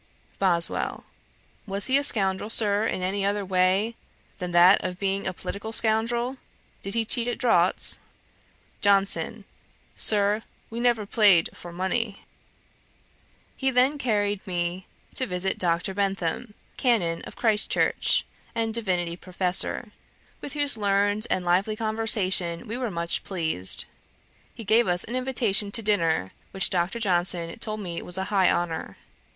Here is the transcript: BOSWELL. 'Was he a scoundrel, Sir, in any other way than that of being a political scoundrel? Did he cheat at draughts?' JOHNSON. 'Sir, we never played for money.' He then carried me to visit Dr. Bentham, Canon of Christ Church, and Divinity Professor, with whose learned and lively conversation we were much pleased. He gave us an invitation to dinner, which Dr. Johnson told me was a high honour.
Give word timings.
BOSWELL. 0.39 1.03
'Was 1.67 1.85
he 1.85 1.95
a 1.95 2.03
scoundrel, 2.03 2.49
Sir, 2.49 2.87
in 2.87 3.03
any 3.03 3.23
other 3.23 3.45
way 3.45 3.93
than 4.39 4.49
that 4.49 4.83
of 4.83 4.97
being 4.97 5.27
a 5.27 5.31
political 5.31 5.71
scoundrel? 5.71 6.37
Did 6.81 6.95
he 6.95 7.05
cheat 7.05 7.27
at 7.27 7.37
draughts?' 7.37 7.99
JOHNSON. 8.81 9.45
'Sir, 9.95 10.41
we 10.71 10.79
never 10.79 11.05
played 11.05 11.51
for 11.53 11.71
money.' 11.71 12.23
He 13.55 13.69
then 13.69 13.99
carried 13.99 14.47
me 14.47 14.87
to 15.13 15.27
visit 15.27 15.59
Dr. 15.59 15.93
Bentham, 15.93 16.55
Canon 16.77 17.21
of 17.27 17.35
Christ 17.35 17.69
Church, 17.69 18.25
and 18.55 18.73
Divinity 18.73 19.15
Professor, 19.15 19.91
with 20.41 20.53
whose 20.53 20.77
learned 20.77 21.27
and 21.29 21.45
lively 21.45 21.75
conversation 21.75 22.67
we 22.67 22.75
were 22.75 22.89
much 22.89 23.23
pleased. 23.23 23.85
He 24.55 24.63
gave 24.63 24.87
us 24.87 25.03
an 25.03 25.15
invitation 25.15 25.71
to 25.73 25.83
dinner, 25.83 26.31
which 26.49 26.71
Dr. 26.71 26.97
Johnson 26.99 27.55
told 27.59 27.81
me 27.81 28.01
was 28.01 28.17
a 28.17 28.23
high 28.33 28.49
honour. 28.51 28.97